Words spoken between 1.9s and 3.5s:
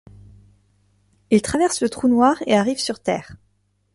noir et arrivent sur Terre.